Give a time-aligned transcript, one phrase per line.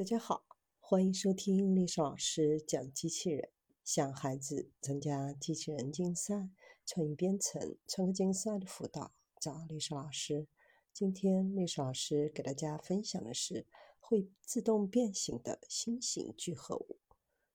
[0.00, 0.46] 大家好，
[0.78, 3.50] 欢迎收听历史老师讲机器人，
[3.84, 6.48] 想孩子参加机器人竞赛、
[6.86, 10.46] 创意编程、创客竞赛的辅导，找历史老师。
[10.90, 13.66] 今天历史老师给大家分享的是
[13.98, 16.96] 会自动变形的新型聚合物。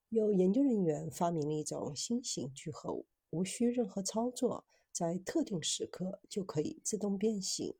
[0.10, 7.74] 有研究人员发明了一种新型聚合物，无需任何操作，在特定时刻就可以自动变形。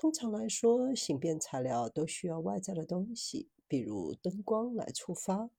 [0.00, 3.50] 通常来说，形变材料都需要外在的东西。
[3.68, 5.50] 比如灯光来触发，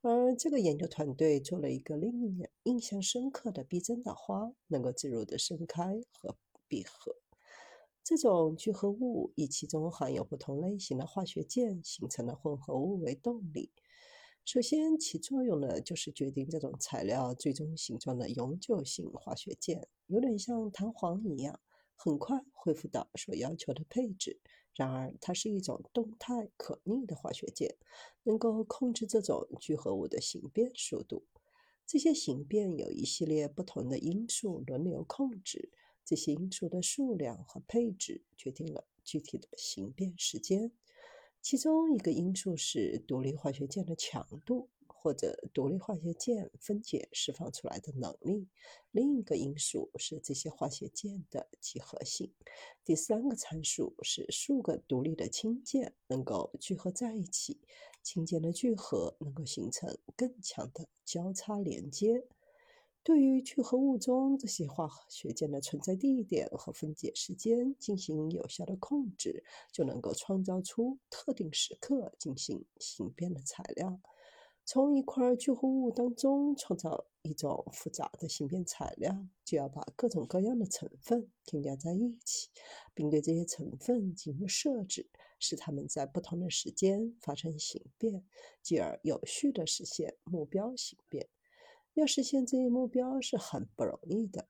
[0.00, 6.36] 而这个研究团队做了一个令人印象深刻的逼真的花，能够自如的盛开和
[6.68, 7.16] 闭合。
[8.04, 13.72] 这种聚合物以其中含有不同类型的化学键形成的混合物为动力。
[14.44, 21.58] 首先起作用的就是决定这种材料最终形状的永久性化学键，有点像弹簧一样，
[22.02, 24.40] 很快恢复到所要求的配置。
[24.74, 27.76] 然而，它是一种动态可逆的化学键，
[28.22, 31.26] 能够控制这种聚合物的形变速度。
[31.86, 35.70] 这些形变有一系列不同的因素轮流控制，
[36.02, 40.72] 这些因素的数量和配置决定了具体的形变时间。
[41.42, 44.70] 其中一个因素是独立化学键的强度。
[45.02, 48.48] 或者独立化学键分解释放出来的能力。
[48.90, 52.32] 另一个因素是这些化学键的几何性。
[52.84, 57.60] 第三个参数是数个独立的氢键能够聚合在一起，
[58.02, 62.26] 氢键的聚合能够形成更强的交叉连接。
[63.02, 69.42] 对于聚合物中这些化学键的存在地点和分解时间进行有效的控制，
[69.72, 73.98] 就能够创造出特定时刻进行形变的材料。
[74.72, 82.50] 从一块聚合物当中创造一种复杂的形变材料，就要把各种各样的成分添加在一起，
[82.94, 85.10] 并对这些成分进行设置，
[85.40, 88.24] 使它们在不同的时间发生形变，
[88.62, 91.28] 继而有序地实现目标形变。
[91.94, 94.46] 要实现这一目标是很不容易的。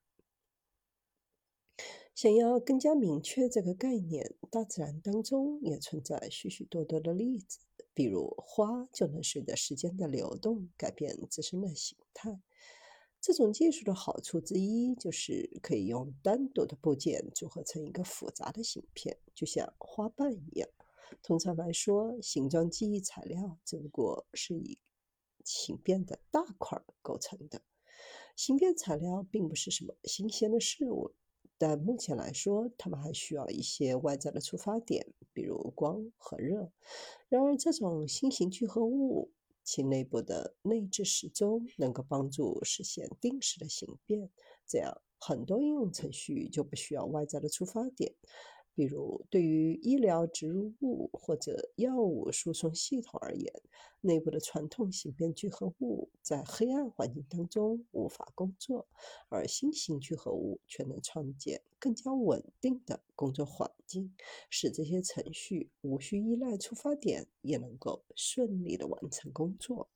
[2.14, 7.60] 想要更加明确这个概念，大自然当中也存在许许多多的例子。
[7.94, 12.40] 比如花就能随着时间的流动改变自身的形态。
[13.20, 20.68] 这种技术的好处之一就是可以用单独的部件组合成一个复杂的形片，就像花瓣一样。
[21.22, 24.78] 通常来说，形状记忆材料只不过是以
[25.44, 27.60] 形变的大块构成的。
[28.36, 31.12] 形变材料并不是什么新鲜的事物。
[31.60, 36.72] 但目前来说，它们还需要一些外在的触发点，比如光和热。
[37.28, 39.30] 然而，这种新型聚合物
[39.62, 44.30] 其内部的内置时钟能够帮助实现定时的形变，
[44.66, 48.14] 这样很多应用程序就不需要外在的触发点。
[48.80, 53.52] 比如，对于医疗植入物或者药物输送系统而言，
[54.00, 58.88] 内部的传统形变聚合物在黑暗环境当中无法工作，
[59.28, 64.14] 而新型聚合物却能创建更加稳定的工作环境，
[64.48, 69.88] 使这些程序无需依赖触发点也能够顺利的完成工作。